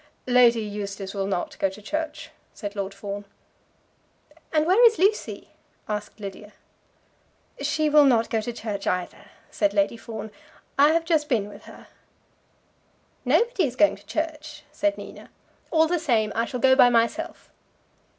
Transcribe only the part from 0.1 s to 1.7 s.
"Lady Eustace will not go